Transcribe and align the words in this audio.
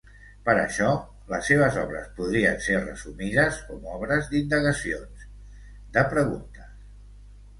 Per 0.45 0.53
això 0.59 0.87
les 1.33 1.43
seves 1.49 1.75
obres 1.81 2.07
podrien 2.19 2.55
ser 2.67 2.79
resumides 2.79 3.59
com 3.67 3.85
obres 3.97 4.29
d'indagacions, 4.31 5.27
de 5.99 6.05
preguntes. 6.15 6.73